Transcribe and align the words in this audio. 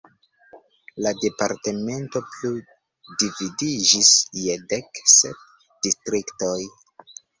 La 1.07 1.11
departemento 1.25 2.21
plu 2.29 2.51
dividiĝis 3.25 4.09
je 4.47 4.57
dek 4.73 5.03
sep 5.15 5.45
distriktoj. 5.89 6.59